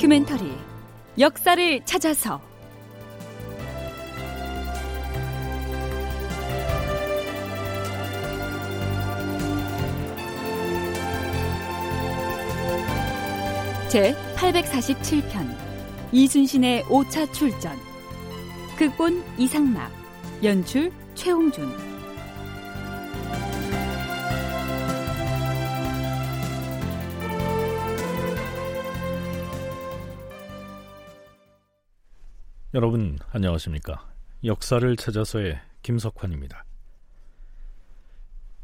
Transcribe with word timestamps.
다큐멘터리 0.00 0.50
역사를 1.18 1.84
찾아서. 1.84 2.40
제 13.90 14.14
847편 14.36 15.54
이순신의 16.12 16.84
5차 16.84 17.30
출전. 17.34 17.76
극본 18.78 19.22
이상락 19.36 19.92
연출 20.42 20.90
최홍준 21.14 21.89
여러분 32.72 33.18
안녕하십니까? 33.32 34.06
역사를 34.44 34.96
찾아서의 34.96 35.58
김석환입니다. 35.82 36.64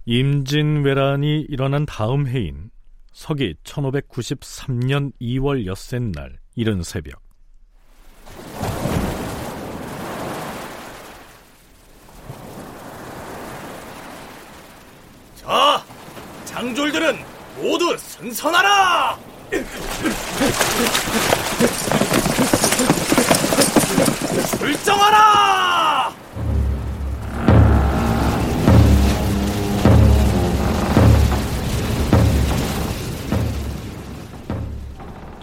임진왜란이 0.05 1.47
일어난 1.49 1.85
다음 1.87 2.29
해인 2.29 2.71
서기 3.13 3.57
1593년 3.65 5.13
2월 5.21 5.67
엿새 5.67 5.99
날 5.99 6.39
이른 6.55 6.85
새벽 6.85 7.21
자, 15.35 15.85
장졸들은 16.45 17.17
모두 17.61 17.97
승선하라! 17.99 19.19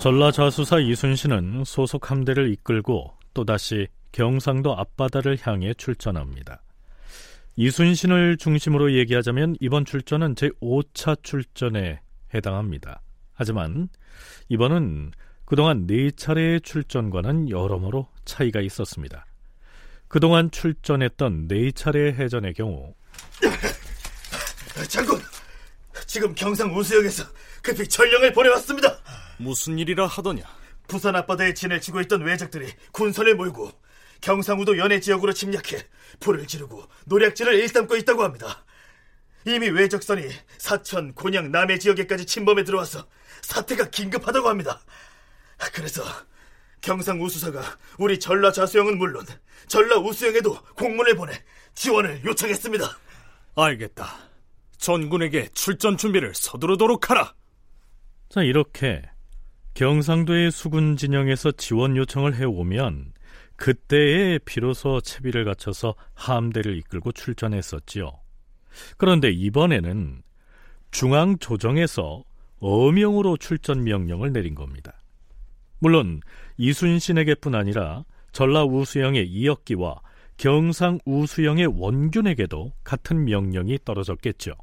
전라좌수사 0.03 0.79
이순신은 0.79 1.63
소속 1.65 2.11
함대를 2.11 2.51
이끌고 2.51 3.13
또다시 3.33 3.87
경상도 4.11 4.77
앞바다를 4.77 5.37
향해 5.43 5.73
출전합니다. 5.73 6.61
이순신을 7.55 8.35
중심으로 8.35 8.95
얘기하자면 8.95 9.55
이번 9.61 9.85
출전은 9.85 10.35
제5차 10.35 11.23
출전에 11.23 12.01
해당합니다. 12.33 13.01
하지만 13.33 13.87
이번은 14.49 15.13
그동안 15.45 15.87
네 15.87 16.11
차례의 16.11 16.59
출전과는 16.59 17.49
여러모로 17.49 18.09
차이가 18.25 18.59
있었습니다. 18.59 19.25
그동안 20.09 20.51
출전했던 20.51 21.47
네 21.47 21.71
차례의 21.71 22.15
해전의 22.15 22.55
경우 22.55 22.93
장군, 24.89 25.21
지금 26.05 26.35
경상 26.35 26.75
우수역에서 26.75 27.23
급히 27.61 27.87
전령을 27.87 28.33
보내왔습니다. 28.33 28.99
무슨 29.37 29.79
일이라 29.79 30.07
하더냐? 30.07 30.43
부산 30.87 31.15
앞바다에 31.15 31.53
진을 31.53 31.81
치고 31.81 32.01
있던 32.01 32.21
외적들이 32.23 32.71
군선을 32.91 33.35
몰고 33.35 33.71
경상우도 34.21 34.77
연해 34.77 34.99
지역으로 34.99 35.33
침략해 35.33 35.85
불을 36.19 36.47
지르고 36.47 36.87
노략질을 37.05 37.55
일삼고 37.55 37.95
있다고 37.97 38.23
합니다. 38.23 38.65
이미 39.45 39.69
외적선이 39.69 40.29
사천, 40.57 41.13
곤양, 41.13 41.51
남해 41.51 41.79
지역에까지 41.79 42.25
침범해 42.25 42.63
들어와서 42.63 43.07
사태가 43.41 43.89
긴급하다고 43.89 44.47
합니다. 44.47 44.81
그래서 45.73 46.03
경상 46.81 47.21
우수사가 47.21 47.61
우리 47.97 48.19
전라 48.19 48.51
자수영은 48.51 48.97
물론 48.97 49.25
전라 49.67 49.97
우수영에도 49.97 50.61
공문을 50.75 51.15
보내 51.15 51.33
지원을 51.75 52.23
요청했습니다. 52.23 52.97
알겠다. 53.55 54.17
전군에게 54.77 55.49
출전 55.53 55.97
준비를 55.97 56.33
서두르도록 56.35 57.09
하라. 57.09 57.33
자, 58.29 58.41
이렇게 58.43 59.01
경상도의 59.73 60.51
수군 60.51 60.97
진영에서 60.97 61.51
지원 61.53 61.97
요청을 61.97 62.35
해오면 62.35 63.13
그때에 63.55 64.39
비로소 64.39 65.01
채비를 65.01 65.45
갖춰서 65.45 65.95
함대를 66.13 66.77
이끌고 66.77 67.11
출전했었지요. 67.11 68.11
그런데 68.97 69.31
이번에는 69.31 70.21
중앙 70.91 71.37
조정에서 71.39 72.23
어명으로 72.59 73.37
출전 73.37 73.83
명령을 73.83 74.31
내린 74.31 74.55
겁니다. 74.55 74.93
물론 75.79 76.21
이순신에게뿐 76.57 77.55
아니라 77.55 78.05
전라 78.31 78.63
우수영의 78.63 79.27
이역기와 79.27 80.01
경상 80.37 80.99
우수영의 81.05 81.67
원균에게도 81.79 82.73
같은 82.83 83.25
명령이 83.25 83.79
떨어졌겠죠. 83.85 84.53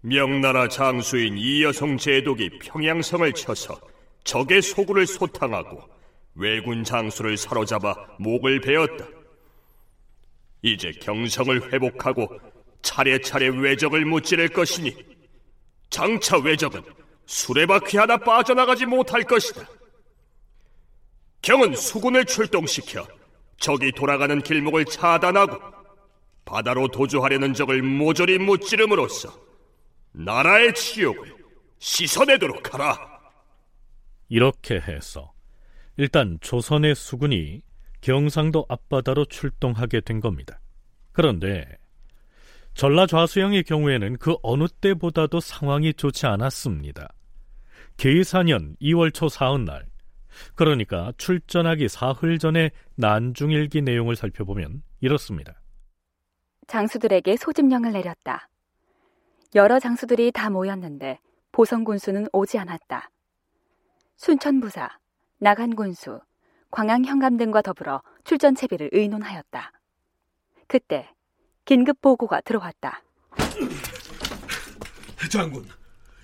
명나라 0.00 0.68
장수인 0.68 1.36
이여성 1.38 1.96
제독이 1.98 2.50
평양성을 2.60 3.32
쳐서 3.32 3.80
적의 4.24 4.62
소굴을 4.62 5.06
소탕하고 5.06 5.82
왜군 6.34 6.84
장수를 6.84 7.36
사로잡아 7.36 7.94
목을 8.18 8.60
베었다. 8.60 9.06
이제 10.62 10.92
경성을 10.92 11.72
회복하고 11.72 12.28
차례차례 12.82 13.48
외적을 13.48 14.04
무찌를 14.04 14.48
것이니 14.48 14.94
장차 15.90 16.36
외적은 16.38 16.82
수레바퀴 17.26 17.96
하나 17.96 18.16
빠져나가지 18.16 18.86
못할 18.86 19.22
것이다. 19.22 19.66
경은 21.42 21.74
수군을 21.74 22.24
출동시켜 22.24 23.06
적이 23.58 23.92
돌아가는 23.92 24.40
길목을 24.40 24.84
차단하고 24.84 25.58
바다로 26.44 26.88
도주하려는 26.88 27.52
적을 27.52 27.82
모조리 27.82 28.38
무찌름으로써 28.38 29.32
나라의 30.12 30.74
치욕을 30.74 31.34
씻어내도록 31.78 32.72
하라. 32.74 33.07
이렇게 34.28 34.76
해서 34.76 35.32
일단 35.96 36.38
조선의 36.40 36.94
수군이 36.94 37.62
경상도 38.00 38.66
앞바다로 38.68 39.24
출동하게 39.24 40.00
된 40.02 40.20
겁니다. 40.20 40.60
그런데 41.12 41.66
전라 42.74 43.06
좌수영의 43.06 43.64
경우에는 43.64 44.18
그 44.18 44.36
어느 44.42 44.68
때보다도 44.68 45.40
상황이 45.40 45.92
좋지 45.92 46.26
않았습니다. 46.26 47.12
계사년 47.96 48.76
2월 48.80 49.12
초 49.12 49.28
사흔날 49.28 49.86
그러니까 50.54 51.12
출전하기 51.16 51.88
사흘 51.88 52.38
전에 52.38 52.70
난중일기 52.94 53.82
내용을 53.82 54.14
살펴보면 54.14 54.82
이렇습니다. 55.00 55.60
장수들에게 56.68 57.36
소집령을 57.36 57.92
내렸다. 57.92 58.48
여러 59.54 59.80
장수들이 59.80 60.30
다 60.30 60.50
모였는데 60.50 61.18
보성군수는 61.50 62.28
오지 62.32 62.58
않았다. 62.58 63.10
순천부사, 64.18 64.98
나간군수, 65.38 66.20
광양현감 66.70 67.36
등과 67.36 67.62
더불어 67.62 68.02
출전 68.24 68.54
채비를 68.54 68.90
의논하였다. 68.92 69.72
그때 70.66 71.08
긴급 71.64 72.00
보고가 72.02 72.40
들어왔다. 72.42 73.02
장군, 75.30 75.66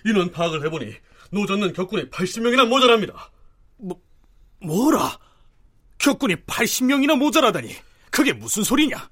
인원 0.05 0.31
파악을 0.31 0.65
해보니 0.67 0.95
노젓는 1.31 1.73
격군이 1.73 2.11
80명이나 2.11 2.67
모자랍니다. 2.69 3.31
뭐, 3.77 4.01
뭐라? 4.61 5.19
격군이 5.99 6.37
80명이나 6.47 7.17
모자라다니 7.17 7.75
그게 8.11 8.33
무슨 8.33 8.63
소리냐? 8.65 9.09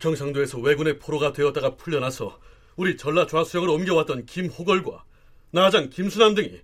경상도에서 0.00 0.58
왜군의 0.58 0.98
포로가 0.98 1.32
되었다가 1.32 1.76
풀려나서 1.76 2.38
우리 2.76 2.96
전라 2.96 3.26
좌수영으로 3.26 3.74
옮겨왔던 3.74 4.26
김호걸과 4.26 5.04
나장 5.50 5.88
김수남 5.88 6.34
등이 6.34 6.60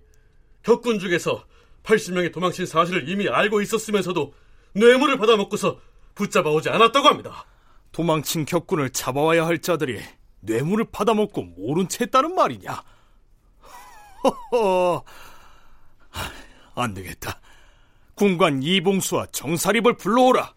격군 0.65 0.97
중에서 0.97 1.45
80명이 1.83 2.33
도망친 2.33 2.65
사실을 2.65 3.07
이미 3.07 3.29
알고 3.29 3.61
있었으면서도 3.61 4.33
뇌물을 4.73 5.17
받아먹고서 5.19 5.79
붙잡아 6.15 6.49
오지 6.49 6.69
않았다고 6.69 7.07
합니다. 7.07 7.45
도망친 7.91 8.45
격군을 8.45 8.89
잡아와야 8.89 9.45
할 9.45 9.59
자들이 9.59 10.01
뇌물을 10.39 10.85
받아먹고 10.91 11.43
모른 11.43 11.87
채 11.87 12.05
했다는 12.05 12.33
말이냐? 12.33 12.83
허허, 14.51 15.03
안 16.73 16.93
되겠다. 16.95 17.39
군관 18.15 18.63
이봉수와 18.63 19.27
정사립을 19.27 19.97
불러오라. 19.97 20.55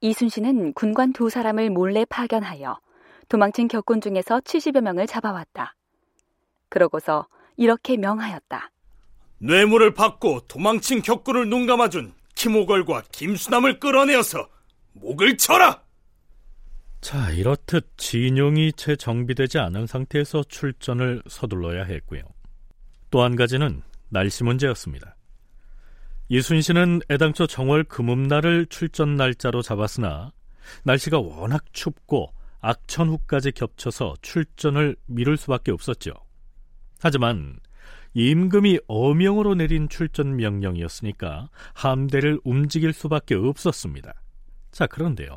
이순신은 0.00 0.72
군관 0.72 1.12
두 1.12 1.28
사람을 1.28 1.68
몰래 1.68 2.06
파견하여 2.06 2.80
도망친 3.28 3.68
격군 3.68 4.00
중에서 4.00 4.40
70여 4.40 4.80
명을 4.80 5.06
잡아왔다. 5.06 5.74
그러고서 6.70 7.26
이렇게 7.56 7.98
명하였다. 7.98 8.70
뇌물을 9.38 9.94
받고 9.94 10.40
도망친 10.48 11.02
격군을 11.02 11.48
눈감아준 11.48 12.14
김호걸과 12.34 13.04
김수남을 13.12 13.78
끌어내어서 13.80 14.48
목을 14.92 15.36
쳐라! 15.36 15.82
자, 17.00 17.30
이렇듯 17.30 17.96
진용이 17.96 18.72
채 18.72 18.96
정비되지 18.96 19.58
않은 19.58 19.86
상태에서 19.86 20.42
출전을 20.44 21.22
서둘러야 21.28 21.84
했고요. 21.84 22.22
또 23.10 23.22
한 23.22 23.36
가지는 23.36 23.82
날씨 24.08 24.42
문제였습니다. 24.44 25.16
이순신은 26.28 27.02
애당초 27.10 27.46
정월 27.46 27.84
금음날을 27.84 28.66
출전 28.66 29.16
날짜로 29.16 29.62
잡았으나 29.62 30.32
날씨가 30.82 31.20
워낙 31.20 31.64
춥고 31.72 32.32
악천후까지 32.60 33.52
겹쳐서 33.52 34.14
출전을 34.22 34.96
미룰 35.06 35.36
수밖에 35.36 35.70
없었죠. 35.70 36.12
하지만 37.00 37.60
임금이 38.18 38.78
어명으로 38.88 39.56
내린 39.56 39.90
출전 39.90 40.36
명령이었으니까 40.36 41.50
함대를 41.74 42.40
움직일 42.44 42.94
수밖에 42.94 43.34
없었습니다. 43.34 44.14
자, 44.72 44.86
그런데요. 44.86 45.36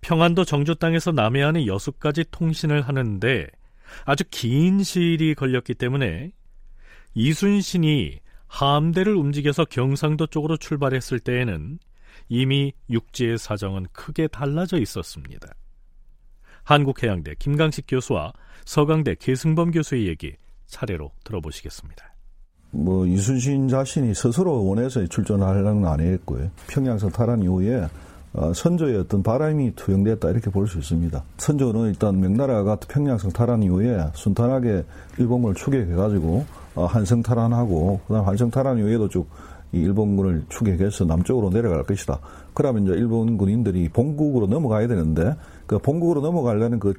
평안도 0.00 0.44
정주 0.44 0.74
땅에서 0.74 1.12
남해안의 1.12 1.68
여수까지 1.68 2.24
통신을 2.32 2.82
하는데 2.82 3.46
아주 4.04 4.24
긴 4.28 4.82
시일이 4.82 5.36
걸렸기 5.36 5.74
때문에 5.74 6.32
이순신이 7.14 8.18
함대를 8.48 9.14
움직여서 9.14 9.66
경상도 9.66 10.26
쪽으로 10.26 10.56
출발했을 10.56 11.20
때에는 11.20 11.78
이미 12.28 12.72
육지의 12.90 13.38
사정은 13.38 13.86
크게 13.92 14.26
달라져 14.26 14.78
있었습니다. 14.78 15.54
한국해양대 16.64 17.36
김강식 17.38 17.84
교수와 17.86 18.32
서강대 18.64 19.14
계승범 19.20 19.70
교수의 19.70 20.08
얘기 20.08 20.34
차례로 20.68 21.10
들어보시겠습니다. 21.24 22.04
뭐 22.70 23.06
이순신 23.06 23.68
자신이 23.68 24.14
스스로 24.14 24.64
원해서 24.66 25.04
출전하려는 25.06 25.82
건 25.82 25.92
아니었고요. 25.92 26.50
평양성 26.68 27.10
탈환 27.10 27.42
이후에 27.42 27.88
어, 28.34 28.52
선조의 28.52 28.98
어떤 28.98 29.22
바람이 29.22 29.74
투영됐다 29.74 30.28
이렇게 30.30 30.50
볼 30.50 30.66
수 30.68 30.78
있습니다. 30.78 31.24
선조는 31.38 31.88
일단 31.88 32.20
명나라가 32.20 32.76
평양성 32.76 33.30
탈환 33.32 33.62
이후에 33.62 33.98
순탄하게 34.14 34.84
일본군을 35.18 35.54
추격해가지고 35.54 36.44
어, 36.74 36.84
한성 36.84 37.22
탈환하고 37.22 38.00
그다음 38.06 38.26
한성 38.26 38.50
탈환 38.50 38.76
이후에도 38.78 39.08
쭉 39.08 39.26
일본군을 39.72 40.44
추격해서 40.50 41.06
남쪽으로 41.06 41.50
내려갈 41.50 41.82
것이다. 41.84 42.18
그러면 42.52 42.84
이제 42.84 42.92
일본 42.92 43.38
군인들이 43.38 43.88
본국으로 43.88 44.46
넘어가야 44.46 44.88
되는데 44.88 45.34
그 45.66 45.78
본국으로 45.78 46.20
넘어가려는 46.20 46.78
그 46.78 46.94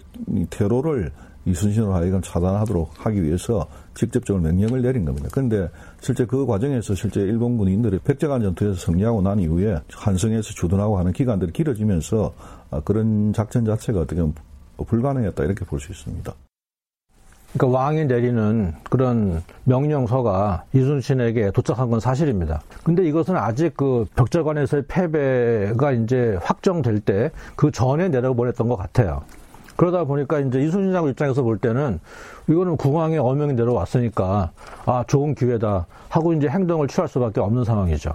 테러를 0.50 1.12
이순신으로 1.46 1.94
하여금 1.94 2.22
차단하도록 2.22 3.06
하기 3.06 3.24
위해서 3.24 3.66
직접적으로 3.96 4.44
명령을 4.44 4.82
내린 4.82 5.06
겁니다. 5.06 5.30
그런데 5.32 5.70
실제 6.02 6.26
그 6.26 6.46
과정에서 6.46 6.94
실제 6.96 7.22
일본 7.22 7.58
군인들이 7.58 8.00
백제간 8.04 8.42
전투에서 8.42 8.74
승리하고 8.76 9.22
난 9.22 9.40
이후에 9.40 9.80
한성에서 9.94 10.54
주둔하고 10.54 10.98
하는 11.00 11.12
기간들이 11.14 11.52
길어지면서 11.52 12.34
아, 12.72 12.82
그런 12.82 13.34
작전 13.34 13.66
자체가 13.66 14.00
어떻게 14.02 14.22
보면 14.22 14.36
불가능했다 14.86 15.44
이렇게 15.44 15.66
볼 15.66 15.80
수 15.80 15.92
있습니다. 15.92 16.34
그러니까 17.54 17.80
왕이 17.80 18.06
내리는 18.06 18.74
그런 18.92 19.42
명령서가 19.64 20.66
이순신에게 20.72 21.50
도착한 21.52 21.90
건 21.90 22.00
사실입니다. 22.00 22.62
근데 22.84 23.04
이것은 23.08 23.36
아직 23.36 23.76
그 23.76 24.06
벽제관에서의 24.16 24.84
패배가 24.88 25.92
이제 25.94 26.38
확정될 26.44 27.00
때 27.00 27.32
그 27.56 27.72
전에 27.72 28.08
내려보냈던 28.10 28.68
것 28.70 28.76
같아요. 28.76 29.24
그러다 29.80 30.04
보니까 30.04 30.42
이제 30.42 30.60
이순신 30.60 30.92
장군 30.92 31.12
입장에서 31.12 31.42
볼 31.42 31.58
때는 31.58 32.02
이거는 32.50 32.76
국왕의 32.76 33.18
어명이 33.18 33.54
내려왔으니까 33.54 34.52
아 34.86 35.06
좋은 35.08 35.34
기회다 35.34 35.88
하고 36.10 36.34
이제 36.34 36.50
행동을 36.50 36.90
취할 36.90 37.08
수밖에 37.08 37.40
없는 37.40 37.64
상황이죠. 37.64 38.12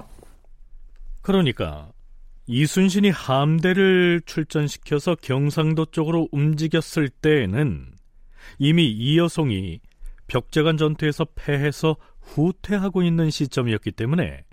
그러니까 1.23 1.89
이순신이 2.47 3.09
함대를 3.09 4.21
출전시켜서 4.27 5.17
경상도 5.23 5.87
쪽으로 5.87 6.29
움직였을 6.33 7.09
때에는 7.09 7.87
이미 8.59 8.91
이여송이 8.91 9.81
벽제관 10.27 10.77
전투에서 10.77 11.25
패해서 11.35 11.97
후퇴하고 12.21 13.03
있는 13.03 13.31
시점이었기 13.31 13.93
때문에 13.93 14.45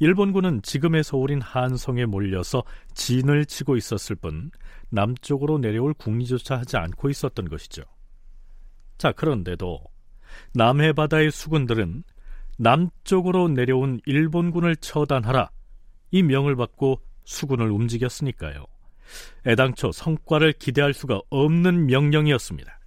일본군은 0.00 0.60
지금의 0.60 1.02
서울인 1.02 1.40
한성에 1.40 2.04
몰려서 2.04 2.62
진을 2.92 3.46
치고 3.46 3.78
있었을 3.78 4.16
뿐 4.16 4.50
남쪽으로 4.92 5.58
내려올 5.58 5.94
궁리조차 5.94 6.58
하지 6.58 6.76
않고 6.76 7.08
있었던 7.10 7.48
것이죠. 7.48 7.82
자, 8.98 9.10
그런데도 9.10 9.82
남해 10.54 10.92
바다의 10.92 11.30
수군들은 11.30 12.04
남쪽으로 12.58 13.48
내려온 13.48 14.00
일본군을 14.06 14.76
처단하라 14.76 15.50
이 16.10 16.22
명을 16.22 16.56
받고 16.56 17.00
수군을 17.24 17.70
움직였으니까요. 17.70 18.66
애당초 19.46 19.92
성과를 19.92 20.52
기대할 20.52 20.92
수가 20.92 21.20
없는 21.30 21.86
명령이었습니다. 21.86 22.78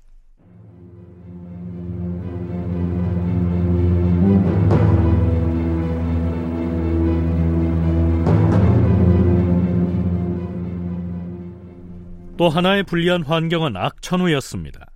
또 12.38 12.50
하나의 12.50 12.84
불리한 12.84 13.24
환경은 13.24 13.78
악천후였습니다. 13.78 14.88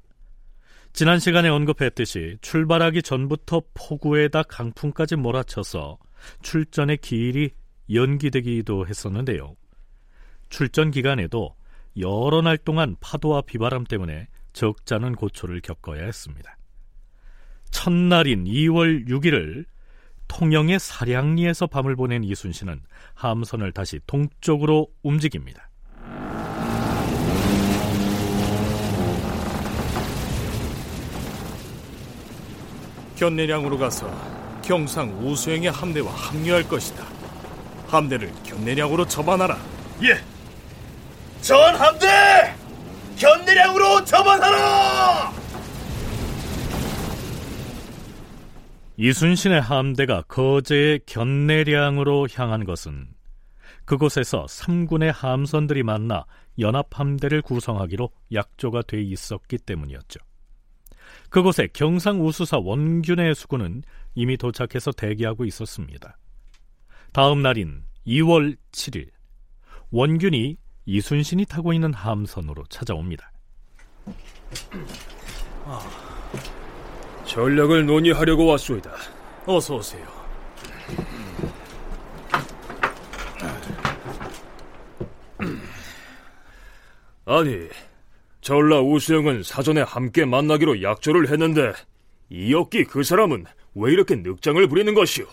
지난 0.92 1.20
시간에 1.20 1.48
언급했듯이 1.48 2.38
출발하기 2.42 3.02
전부터 3.02 3.62
폭우에다 3.74 4.44
강풍까지 4.44 5.16
몰아쳐서 5.16 5.98
출전의 6.42 6.98
기일이 6.98 7.52
연기되기도 7.94 8.88
했었는데요. 8.88 9.56
출전 10.50 10.92
기간에도 10.92 11.56
여러 11.98 12.42
날 12.42 12.58
동안 12.58 12.98
파도와 13.00 13.42
비바람 13.42 13.86
때문에 13.86 14.28
적잖은 14.52 15.16
고초를 15.16 15.62
겪어야 15.62 16.04
했습니다. 16.04 16.58
첫날인 17.72 18.44
2월 18.44 19.08
6일을 19.08 19.66
통영의 20.28 20.80
사량리에서 20.80 21.68
밤을 21.68 21.96
보낸 21.96 22.26
이순신은 22.26 22.82
함선을 23.14 23.72
다시 23.72 24.00
동쪽으로 24.06 24.90
움직입니다. 25.04 25.69
견내량으로 33.20 33.78
가서 33.78 34.10
경상 34.62 35.10
우수행의 35.22 35.72
함대와 35.72 36.10
합류할 36.10 36.64
것이다. 36.70 37.06
함대를 37.88 38.32
견내량으로 38.44 39.06
접안하라. 39.06 39.58
예. 40.04 40.24
전 41.42 41.76
함대 41.76 42.08
견내량으로 43.18 44.06
접안하라. 44.06 45.34
이순신의 48.96 49.62
함대가 49.62 50.22
거제의 50.22 51.02
견내량으로 51.06 52.30
향한 52.34 52.64
것은 52.64 53.10
그곳에서 53.84 54.46
3군의 54.46 55.12
함선들이 55.14 55.84
만나 55.84 56.26
연합함대를 56.58 57.42
구성하기로 57.42 58.12
약조가 58.32 58.84
돼 58.84 59.02
있었기 59.02 59.58
때문이었죠. 59.58 60.22
그곳에 61.30 61.68
경상 61.72 62.26
우수사 62.26 62.58
원균의 62.58 63.36
수군은 63.36 63.84
이미 64.16 64.38
도착해서 64.38 64.92
대기하고 64.92 65.46
있었습니다. 65.46 66.18
다음 67.14 67.42
날인 67.42 67.84
2월 68.06 68.58
7일 68.72 69.10
원균이 69.92 70.58
이순신이 70.86 71.46
타고 71.46 71.74
있는 71.74 71.94
함선으로 71.94 72.64
찾아옵니다. 72.70 73.32
아, 75.66 75.80
전략을 77.26 77.86
논의하려고 77.86 78.46
왔소이다. 78.48 78.92
어서 79.46 79.76
오세요. 79.76 80.20
아니, 87.26 87.70
전라 88.50 88.82
우수영은 88.82 89.44
사전에 89.44 89.82
함께 89.82 90.26
만나기로 90.26 90.82
약조를 90.82 91.30
했는데 91.30 91.72
이역기 92.32 92.86
그 92.86 93.04
사람은 93.04 93.46
왜 93.76 93.94
이렇게 93.94 94.16
늑장을 94.16 94.68
부리는 94.68 94.92
것이오? 94.96 95.28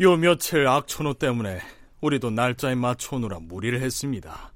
요 0.00 0.16
며칠 0.16 0.66
악천후 0.66 1.14
때문에 1.20 1.60
우리도 2.00 2.30
날짜에 2.30 2.74
맞춰오느라 2.74 3.38
무리를 3.42 3.80
했습니다. 3.80 4.52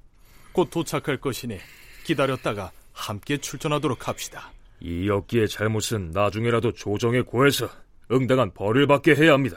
곧 0.51 0.69
도착할 0.69 1.15
것이니 1.15 1.59
기다렸다가 2.03 2.73
함께 2.91 3.37
출전하도록 3.37 4.05
합시다. 4.05 4.51
이역기의 4.81 5.47
잘못은 5.47 6.11
나중에라도 6.11 6.73
조정에 6.73 7.21
고해서 7.21 7.69
응당한 8.11 8.53
벌을 8.53 8.85
받게 8.85 9.15
해야 9.15 9.31
합니다. 9.31 9.55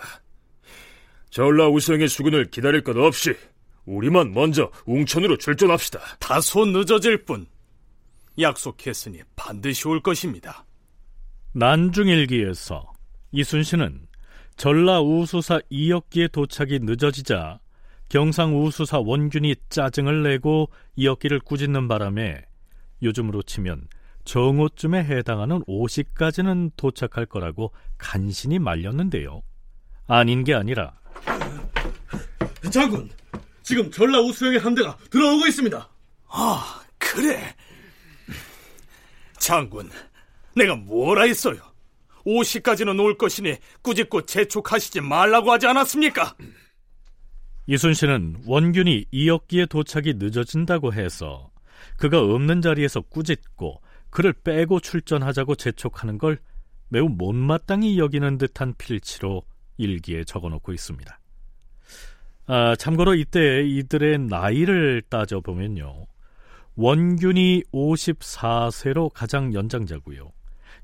전라 1.31 1.67
우수영의 1.67 2.07
수군을 2.07 2.53
기다릴 2.53 2.85
것 2.85 2.97
없이 2.97 3.35
우리만 3.87 4.33
먼저 4.33 4.71
웅천으로 4.85 5.37
출전합시다. 5.37 5.99
다소 6.21 6.65
늦어질 6.65 7.25
뿐 7.25 7.49
약속했으니 8.39 9.23
반드시 9.35 9.89
올 9.89 10.01
것입니다. 10.01 10.65
난중일기에서 11.53 12.93
이순신은 13.33 14.07
전라 14.57 15.01
우수사 15.01 15.61
이역기의 15.69 16.29
도착이 16.31 16.81
늦어지자 16.81 17.61
경상 18.09 18.63
우수사 18.63 19.01
원균이 19.01 19.57
짜증을 19.69 20.23
내고 20.23 20.71
이역기를 20.97 21.41
꾸짖는 21.41 21.89
바람에 21.89 22.45
요즘으로 23.03 23.43
치면 23.43 23.89
정오쯤에 24.25 25.05
해당하는 25.05 25.63
5시까지는 25.65 26.73
도착할 26.77 27.27
거라고 27.27 27.73
간신히 27.99 28.59
말렸는데요. 28.59 29.43
아닌 30.07 30.45
게 30.45 30.55
아니라 30.55 30.95
장군, 32.71 33.09
지금 33.63 33.91
전라 33.91 34.21
우수영의 34.21 34.59
함대가 34.61 34.97
들어오고 35.11 35.47
있습니다. 35.47 35.89
아, 36.29 36.81
그래. 36.99 37.55
장군, 39.47 39.89
내가 40.57 40.75
뭐라 40.75 41.23
했어요? 41.23 41.59
50까지는 42.27 43.01
올 43.01 43.17
것이니 43.17 43.55
꾸짖고 43.81 44.23
재촉하시지 44.23 45.01
말라고 45.03 45.53
하지 45.53 45.69
않았습니까? 45.69 46.35
이순신은 47.69 48.43
원균이 48.45 49.07
이역기의 49.13 49.69
도착이 49.69 50.15
늦어진다고 50.17 50.93
해서 50.93 51.53
그가 51.97 52.21
없는 52.23 52.61
자리에서 52.61 53.03
꾸짖고 53.03 53.81
그를 54.11 54.33
빼고 54.33 54.81
출전하자고 54.81 55.55
재촉하는 55.55 56.19
걸 56.19 56.41
매우 56.89 57.09
못마땅히 57.09 58.01
여기는 58.01 58.39
듯한 58.39 58.75
필치로 58.77 59.45
일기에 59.77 60.25
적어놓고 60.25 60.73
있습니다. 60.73 61.21
아, 62.49 62.75
참고로 62.75 63.15
이때 63.15 63.63
이들의 63.65 64.19
나이를 64.19 65.03
따져보면요. 65.09 66.07
원균이 66.77 67.65
54세로 67.73 69.11
가장 69.13 69.55
연장자고요. 69.55 70.31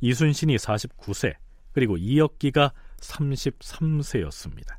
이순신이 0.01 0.57
49세, 0.57 1.35
그리고 1.73 1.97
이역기가 1.97 2.73
33세였습니다. 2.99 4.77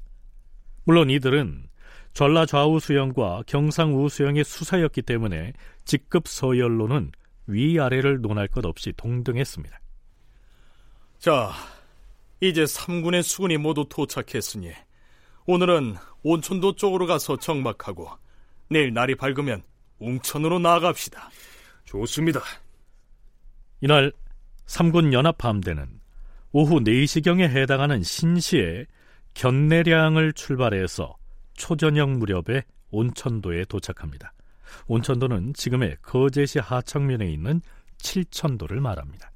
물론 0.86 1.10
이들은 1.10 1.67
전라 2.13 2.46
좌우 2.46 2.79
수영과 2.79 3.43
경상 3.48 3.96
우 3.96 4.10
수영의 4.10 4.43
수사였기 4.43 5.01
때문에 5.03 5.53
직급 5.86 6.27
서열로는 6.27 7.12
위아래를 7.48 8.22
논할 8.22 8.48
것 8.48 8.65
없이 8.65 8.93
동등했습니다. 8.96 9.79
자, 11.20 11.51
이제 12.41 12.63
3군의 12.63 13.24
수군이 13.24 13.58
모두 13.58 13.86
도착했으니 13.89 14.72
오늘은 15.46 15.96
온천도 16.24 16.75
쪽으로 16.75 17.08
가서 17.08 17.38
정박하고 17.38 18.10
내일 18.70 18.93
날이 18.93 19.15
밝으면 19.15 19.63
웅천으로 20.03 20.60
나아갑시다. 20.60 21.29
좋습니다. 21.86 22.41
이날 23.81 24.12
3군 24.65 25.13
연합함대는 25.13 26.00
오후 26.51 26.79
4시경에 26.79 27.50
해당하는 27.50 28.03
신시에 28.03 28.86
견내량을 29.33 30.33
출발해서 30.33 31.15
초저녁 31.55 32.12
무렵에 32.12 32.63
온천도에 32.91 33.65
도착합니다. 33.65 34.33
온천도는 34.88 35.53
지금의 35.53 35.98
거제시 36.01 36.60
하청면에 36.60 37.31
있는 37.31 37.62
칠천도를 37.98 38.79
말합니다. 38.81 39.31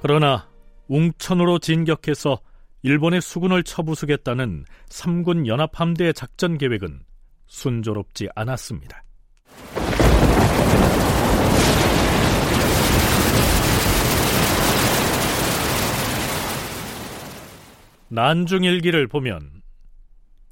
그러나 0.00 0.48
웅천으로 0.88 1.58
진격해서 1.58 2.40
일본의 2.82 3.20
수군을 3.20 3.64
쳐부수겠다는 3.64 4.64
3군 4.88 5.46
연합함대의 5.46 6.14
작전 6.14 6.56
계획은 6.56 7.00
순조롭지 7.46 8.28
않았습니다. 8.34 9.02
난중일기를 18.10 19.06
보면 19.08 19.62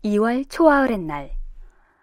2월 0.04 0.44
초하을의 0.50 0.98
날 0.98 1.30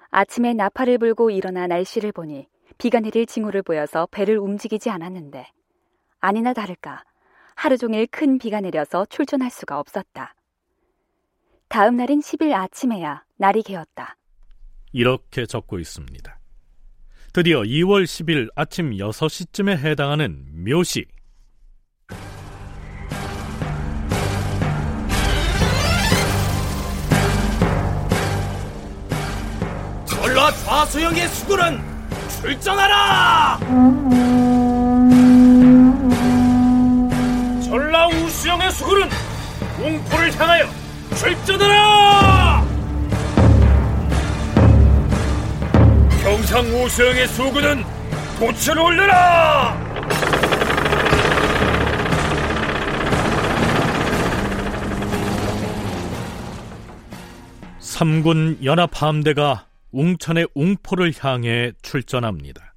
아침에 0.10 0.54
나팔을 0.54 0.98
불고 0.98 1.30
일어나 1.30 1.68
날씨를 1.68 2.12
보니 2.12 2.48
비가 2.78 3.00
내릴 3.00 3.26
징후를 3.26 3.62
보여서 3.62 4.08
배를 4.10 4.40
움직이지 4.40 4.90
않았는데 4.90 5.46
아니나 6.20 6.54
다를까 6.54 7.04
하루 7.56 7.78
종일 7.78 8.08
큰 8.08 8.38
비가 8.38 8.62
내려서 8.62 9.06
출전할 9.06 9.50
수가 9.50 9.80
없었다. 9.80 10.36
다음 11.68 11.98
날인 11.98 12.20
10일 12.20 12.54
아침에야 12.54 13.24
날이 13.38 13.64
개었다. 13.64 14.18
이렇게 14.92 15.46
적고 15.46 15.80
있습니다. 15.80 16.40
드디어 17.34 17.62
2월 17.62 18.04
10일 18.04 18.50
아침 18.56 18.92
6시쯤에 18.92 19.78
해당하는 19.78 20.46
묘시 20.64 21.06
전라 30.06 30.52
좌수영의 30.52 31.28
수군은 31.30 31.80
출전하라! 32.42 34.53
수영의 38.44 38.72
수군은 38.72 39.08
웅포를 39.80 40.38
향하여 40.38 40.66
출전하라! 41.16 42.68
경상 46.22 46.66
우 46.76 46.90
수영의 46.90 47.26
수군은 47.30 47.84
도체를 48.38 48.82
올려라! 48.82 49.78
삼군 57.80 58.60
연합함대가 58.62 59.68
웅천의 59.94 60.50
웅포를 60.54 61.14
향해 61.22 61.72
출전합니다. 61.82 62.74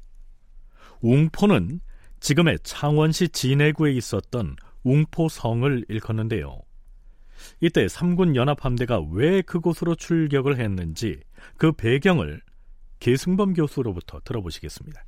웅포는 1.01 1.81
지금의 2.21 2.61
창원시 2.63 3.31
진해구에 3.31 3.91
있었던 3.95 4.55
웅포성을 4.87 5.85
일컫는데요. 5.89 6.61
이때 7.61 7.89
삼군 7.89 8.37
연합함대가 8.37 9.03
왜 9.13 9.43
그곳으로 9.43 9.97
출격을 9.97 10.59
했는지 10.59 11.21
그 11.59 11.73
배경을 11.73 12.41
계승범 13.01 13.55
교수로부터 13.55 14.21
들어보시겠습니다. 14.25 15.05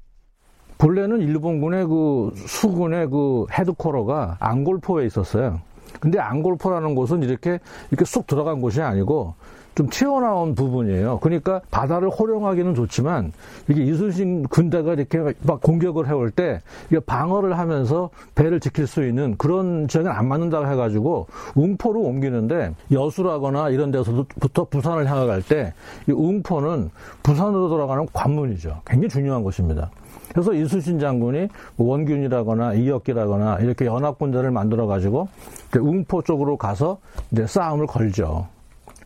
본래는 0.79 1.21
일본군의 1.23 1.87
그 1.87 2.33
수군의 2.35 3.09
그 3.09 3.47
헤드코러가 3.51 4.37
앙골포에 4.41 5.07
있었어요. 5.07 5.61
근데 6.01 6.19
앙골포라는 6.19 6.95
곳은 6.95 7.23
이렇게 7.23 7.59
이렇게 7.91 8.05
쑥 8.05 8.27
들어간 8.27 8.61
곳이 8.61 8.81
아니고 8.81 9.35
좀 9.79 9.89
튀어나온 9.89 10.57
부분이에요. 10.57 11.21
그러니까 11.21 11.61
바다를 11.71 12.09
호령하기는 12.09 12.75
좋지만 12.75 13.33
이게 13.69 13.85
이순신 13.85 14.49
군대가 14.49 14.95
이렇게 14.95 15.21
막 15.43 15.63
공격을 15.63 16.09
해올 16.09 16.33
때 16.33 16.61
이게 16.89 16.99
방어를 16.99 17.57
하면서 17.57 18.11
배를 18.35 18.59
지킬 18.59 18.89
수 18.89 19.07
있는 19.07 19.37
그런 19.39 19.87
지역은 19.87 20.11
안 20.11 20.27
맞는다고 20.27 20.67
해가지고 20.67 21.29
웅포로 21.55 22.01
옮기는데 22.01 22.75
여수라거나 22.91 23.69
이런 23.69 23.93
데서부터 23.93 24.65
부산을 24.65 25.09
향해 25.09 25.27
갈때이 25.27 25.71
웅포는 26.09 26.91
부산으로 27.23 27.69
돌아가는 27.69 28.05
관문이죠. 28.13 28.81
굉장히 28.85 29.09
중요한 29.09 29.45
곳입니다. 29.45 29.93
그래서 30.31 30.55
이순신 30.55 30.99
장군이 30.99 31.47
뭐 31.77 31.91
원균이라거나 31.93 32.75
이역기라거나 32.75 33.59
이렇게 33.61 33.87
연합군대를 33.87 34.51
만들어 34.51 34.89
가지고 34.89 35.29
웅포 35.73 36.23
쪽으로 36.23 36.57
가서 36.57 36.99
이제 37.31 37.47
싸움을 37.47 37.87
걸죠. 37.87 38.49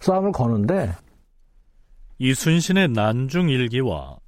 싸움을 0.02 0.32
거는데 0.32 0.92
이순신의 2.18 2.88
난중 2.88 3.48
일기와 3.48 4.18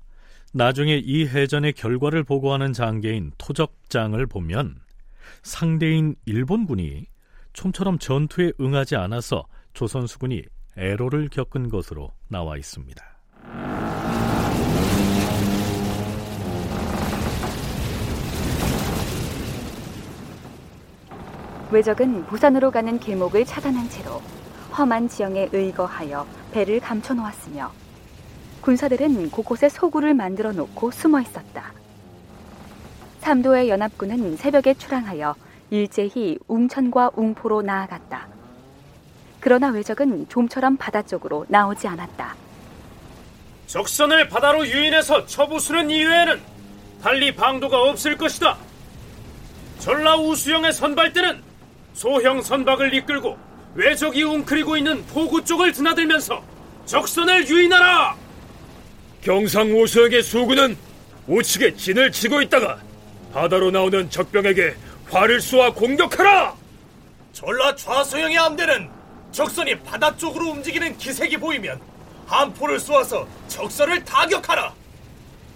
나중에 0.53 0.97
이 0.97 1.27
해전의 1.27 1.73
결과를 1.73 2.23
보고하는 2.23 2.73
장계인 2.73 3.33
토적장을 3.39 4.25
보면 4.27 4.77
상대인 5.43 6.15
일본군이 6.27 7.07
좀처럼 7.53 7.99
전투에 7.99 8.53
응하지 8.61 8.97
않아서 8.97 9.45
조선 9.73 10.07
수군이 10.07 10.43
애로를 10.77 11.29
겪은 11.29 11.69
것으로 11.69 12.11
나와 12.29 12.57
있습니다. 12.57 13.05
외적은 21.71 22.27
부산으로 22.27 22.71
가는 22.71 22.99
길목을 23.01 23.45
차단한 23.45 23.89
채로 23.89 24.23
험한 24.77 25.09
지형에 25.09 25.51
의거하여 25.53 26.27
배를 26.53 26.81
감춰 26.81 27.15
놓았으며 27.15 27.71
군사들은 28.61 29.31
곳곳에 29.31 29.69
소굴을 29.69 30.15
만들어 30.15 30.53
놓고 30.53 30.91
숨어 30.91 31.21
있었다. 31.21 31.73
삼도의 33.21 33.69
연합군은 33.69 34.37
새벽에 34.37 34.75
출항하여 34.75 35.37
일제히 35.71 36.39
웅천과 36.49 37.13
웅포로 37.15 37.63
나아갔다. 37.63 38.27
그러나 39.41 39.69
외적은 39.69 40.29
좀처럼 40.29 40.77
바다 40.77 41.03
쪽으로 41.03 41.47
나오지 41.49 41.87
않았다. 41.87 42.35
적선을 43.67 44.29
바다로 44.29 44.67
유인해서 44.67 45.27
쳐부수는 45.27 45.91
이외에는 45.91 46.41
달리 47.03 47.35
방도가 47.35 47.81
없을 47.83 48.17
것이다. 48.17 48.57
전라 49.79 50.17
우수영의 50.17 50.73
선발대는 50.73 51.43
소형 51.93 52.43
선박을 52.43 52.95
이끌고 52.95 53.37
외적이 53.75 54.23
웅크리고 54.23 54.77
있는 54.77 55.05
포구 55.07 55.45
쪽을 55.45 55.73
드나들면서 55.73 56.43
적선을 56.87 57.49
유인하라. 57.49 58.17
경상 59.23 59.81
우수영의 59.81 60.23
수군은 60.23 60.77
우측에 61.27 61.75
진을 61.77 62.13
치고 62.13 62.43
있다가 62.43 62.79
바다로 63.33 63.71
나오는 63.71 64.09
적병에게 64.11 64.77
활을 65.11 65.41
쏘아 65.41 65.73
공격하라! 65.73 66.55
전라 67.33 67.75
좌소영의 67.75 68.37
함대는 68.37 68.91
적선이 69.33 69.81
바다 69.81 70.17
쪽으로 70.17 70.51
움직이는 70.51 70.97
기색이 70.97 71.39
보이면 71.39 71.81
함포를 72.27 72.79
쏘아서 72.79 73.27
적선을 73.49 74.05
타격하라. 74.05 74.73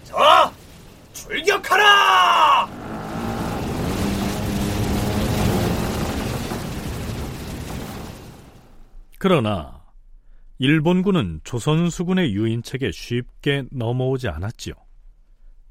자, 0.05 0.53
출격하라! 1.13 2.88
그러나 9.19 9.85
일본군은 10.59 11.41
조선수군의 11.45 12.33
유인책에 12.33 12.93
쉽게 12.93 13.65
넘어오지 13.71 14.29
않았지요. 14.29 14.75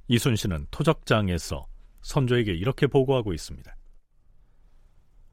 이순신은 0.10 0.68
토적장에서 0.72 1.66
선조에게 2.02 2.54
이렇게 2.54 2.88
보고하고 2.88 3.34
있습니다. 3.34 3.76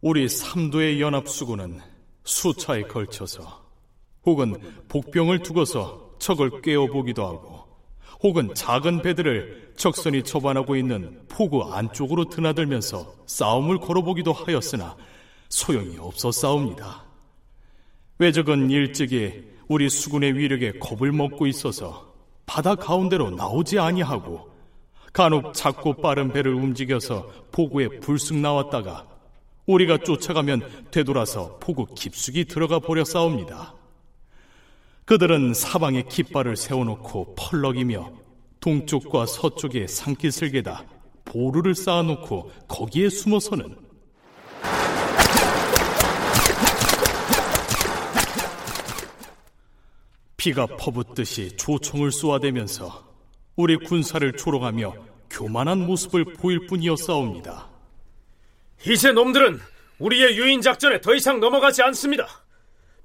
우리 0.00 0.28
삼도의 0.28 1.00
연합수군은 1.00 1.80
수차에 2.24 2.82
걸쳐서 2.82 3.64
혹은 4.26 4.54
복병을 4.88 5.40
두고서 5.40 6.16
적을 6.18 6.62
깨어보기도 6.62 7.24
하고 7.24 7.64
혹은 8.22 8.54
작은 8.54 9.02
배들을 9.02 9.74
적선이 9.76 10.22
처반하고 10.22 10.76
있는 10.76 11.26
포구 11.28 11.62
안쪽으로 11.64 12.28
드나들면서 12.28 13.14
싸움을 13.26 13.78
걸어보기도 13.78 14.32
하였으나 14.32 14.96
소용이 15.48 15.98
없어 15.98 16.32
싸웁니다. 16.32 17.03
외적은 18.18 18.70
일찍이 18.70 19.44
우리 19.68 19.88
수군의 19.88 20.36
위력에 20.36 20.72
겁을 20.78 21.10
먹고 21.12 21.46
있어서 21.46 22.14
바다 22.46 22.74
가운데로 22.74 23.30
나오지 23.30 23.78
아니하고 23.78 24.52
간혹 25.12 25.54
작고 25.54 25.94
빠른 25.94 26.32
배를 26.32 26.54
움직여서 26.54 27.26
포구에 27.50 28.00
불쑥 28.00 28.36
나왔다가 28.38 29.06
우리가 29.66 29.98
쫓아가면 29.98 30.88
되돌아서 30.90 31.58
포구 31.58 31.86
깊숙이 31.94 32.44
들어가 32.44 32.78
버려 32.78 33.04
싸웁니다. 33.04 33.74
그들은 35.06 35.54
사방에 35.54 36.02
깃발을 36.02 36.56
세워놓고 36.56 37.34
펄럭이며 37.36 38.12
동쪽과 38.60 39.26
서쪽에 39.26 39.86
산기슭에다 39.86 40.84
보루를 41.24 41.74
쌓아놓고 41.74 42.50
거기에 42.68 43.08
숨어서는 43.08 43.83
피가 50.44 50.66
퍼붓듯이 50.66 51.56
조총을 51.56 52.12
쏘아대면서 52.12 53.02
우리 53.56 53.78
군사를 53.78 54.30
조롱하며 54.32 54.94
교만한 55.30 55.86
모습을 55.86 56.34
보일 56.34 56.66
뿐이었사옵니다. 56.66 57.70
이제 58.86 59.12
놈들은 59.12 59.58
우리의 59.98 60.36
유인 60.36 60.60
작전에 60.60 61.00
더 61.00 61.14
이상 61.14 61.40
넘어가지 61.40 61.82
않습니다. 61.84 62.28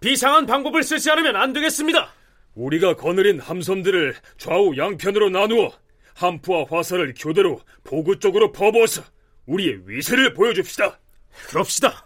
비상한 0.02 0.46
방법을 0.46 0.84
쓰지 0.84 1.10
않으면 1.12 1.38
안 1.38 1.54
되겠습니다. 1.54 2.12
우리가 2.56 2.98
거느린 2.98 3.40
함선들을 3.40 4.16
좌우 4.38 4.76
양편으로 4.76 5.30
나누어 5.30 5.72
함프와 6.16 6.66
화살을 6.70 7.14
교대로 7.18 7.62
보구 7.86 8.20
쪽으로 8.20 8.52
퍼부어서 8.52 9.02
우리의 9.46 9.84
위세를 9.86 10.34
보여줍시다. 10.34 11.00
그럽시다. 11.48 12.06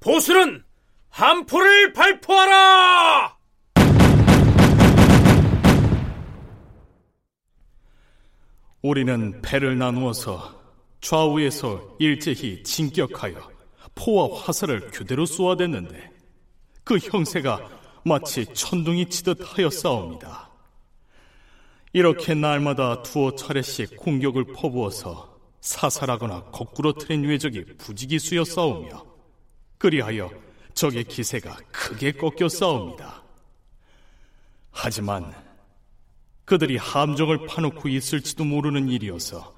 보수는 0.00 0.64
함포를 1.10 1.92
발포하라! 1.92 3.35
우리는 8.82 9.40
배를 9.42 9.78
나누어서 9.78 10.54
좌우에서 11.00 11.96
일제히 11.98 12.62
진격하여 12.62 13.50
포와 13.94 14.40
화살을 14.40 14.90
교대로 14.92 15.26
쏘아댔는데 15.26 16.10
그 16.84 16.98
형세가 16.98 17.68
마치 18.04 18.46
천둥이 18.46 19.08
치듯 19.08 19.38
하였사옵니다. 19.42 20.50
이렇게 21.92 22.34
날마다 22.34 23.02
두어 23.02 23.34
차례씩 23.34 23.96
공격을 23.96 24.52
퍼부어서 24.52 25.36
사살하거나 25.60 26.44
거꾸로 26.52 26.92
트인 26.92 27.24
외적이 27.24 27.64
부지기수여 27.78 28.44
싸우며 28.44 29.04
그리하여 29.78 30.30
적의 30.74 31.04
기세가 31.04 31.56
크게 31.72 32.12
꺾여 32.12 32.48
싸웁니다. 32.48 33.22
하지만 34.70 35.32
그들이 36.46 36.76
함정을 36.76 37.46
파놓고 37.46 37.88
있을지도 37.88 38.44
모르는 38.44 38.88
일이어서 38.88 39.54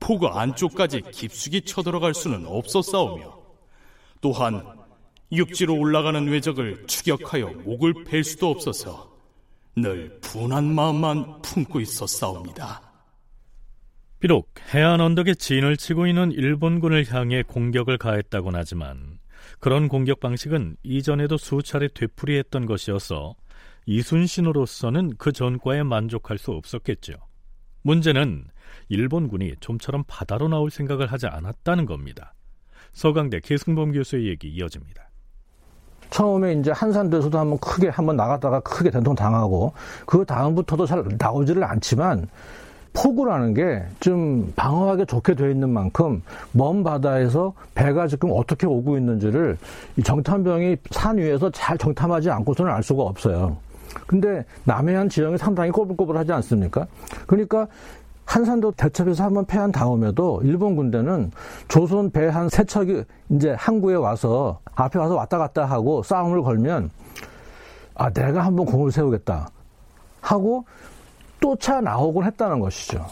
포구 0.00 0.26
안쪽까지 0.26 1.02
깊숙이 1.12 1.62
쳐들어갈 1.62 2.14
수는 2.14 2.44
없었사오며 2.46 3.38
또한 4.20 4.66
육지로 5.30 5.78
올라가는 5.78 6.26
외적을 6.26 6.86
추격하여 6.86 7.48
목을 7.64 8.04
벨 8.04 8.24
수도 8.24 8.50
없어서 8.50 9.12
늘 9.76 10.18
분한 10.20 10.74
마음만 10.74 11.42
품고 11.42 11.80
있었사옵니다. 11.80 12.92
비록 14.18 14.54
해안 14.72 15.00
언덕에 15.00 15.34
진을 15.34 15.76
치고 15.76 16.06
있는 16.06 16.32
일본군을 16.32 17.12
향해 17.12 17.42
공격을 17.42 17.98
가했다곤 17.98 18.54
하지만 18.54 19.18
그런 19.58 19.88
공격 19.88 20.20
방식은 20.20 20.76
이전에도 20.82 21.36
수차례 21.36 21.88
되풀이했던 21.88 22.66
것이어서 22.66 23.34
이순신으로서는 23.86 25.14
그 25.18 25.32
전과에 25.32 25.82
만족할 25.82 26.38
수 26.38 26.52
없었겠죠. 26.52 27.14
문제는 27.82 28.44
일본군이 28.88 29.54
좀처럼 29.60 30.04
바다로 30.06 30.48
나올 30.48 30.70
생각을 30.70 31.06
하지 31.06 31.26
않았다는 31.26 31.86
겁니다. 31.86 32.34
서강대 32.92 33.40
계승범 33.40 33.92
교수의 33.92 34.28
얘기 34.28 34.48
이어집니다. 34.48 35.08
처음에 36.10 36.52
이제 36.54 36.70
한산도에서도 36.70 37.38
한번 37.38 37.58
크게 37.58 37.88
한번 37.88 38.16
나갔다가 38.16 38.60
크게 38.60 38.90
된통 38.90 39.14
당하고 39.14 39.72
그 40.04 40.24
다음부터도 40.24 40.84
잘 40.86 41.02
나오지를 41.18 41.64
않지만 41.64 42.28
포구라는 42.92 43.54
게 43.54 43.82
좀 44.00 44.52
방어하기 44.54 45.06
좋게 45.06 45.34
되어 45.34 45.48
있는 45.48 45.70
만큼 45.70 46.22
먼 46.52 46.84
바다에서 46.84 47.54
배가 47.74 48.06
지금 48.06 48.30
어떻게 48.32 48.66
오고 48.66 48.98
있는지를 48.98 49.56
정탐병이 50.04 50.76
산 50.90 51.16
위에서 51.16 51.48
잘 51.50 51.78
정탐하지 51.78 52.30
않고서는 52.30 52.70
알 52.70 52.82
수가 52.82 53.02
없어요. 53.04 53.56
근데 54.06 54.44
남해안 54.64 55.08
지형이 55.08 55.38
상당히 55.38 55.70
꼬불꼬불하지 55.70 56.32
않습니까? 56.32 56.86
그러니까 57.26 57.66
한산도 58.24 58.72
대첩에서 58.72 59.24
한번 59.24 59.44
패한 59.44 59.72
다음에도 59.72 60.40
일본 60.44 60.76
군대는 60.76 61.32
조선 61.68 62.10
배 62.10 62.28
한 62.28 62.48
세 62.48 62.64
척이 62.64 63.04
이제 63.30 63.54
항구에 63.58 63.94
와서 63.96 64.60
앞에 64.74 64.98
와서 64.98 65.14
왔다 65.16 65.38
갔다 65.38 65.64
하고 65.64 66.02
싸움을 66.02 66.42
걸면 66.42 66.90
아 67.94 68.10
내가 68.10 68.42
한번 68.46 68.64
공을 68.66 68.90
세우겠다 68.92 69.48
하고 70.20 70.64
쫓아 71.40 71.80
나오곤 71.80 72.24
했다는 72.24 72.60
것이죠. 72.60 73.04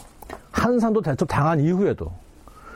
한산도 0.51 1.01
대첩 1.01 1.27
당한 1.27 1.59
이후에도. 1.59 2.11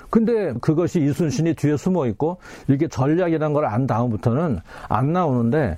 근데 0.09 0.53
그것이 0.61 1.01
이순신이 1.01 1.55
뒤에 1.55 1.77
숨어 1.77 2.05
있고 2.07 2.37
이게 2.67 2.87
전략이라는 2.87 3.53
걸 3.53 3.65
안 3.65 3.87
다음부터는 3.87 4.59
안 4.89 5.13
나오는데 5.13 5.77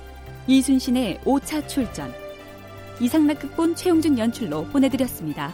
이순신의 0.47 1.19
5차 1.23 1.67
출전 1.67 2.13
이상락 2.99 3.39
극본 3.39 3.75
최용준 3.75 4.17
연출로 4.19 4.65
보내드렸습니다. 4.65 5.53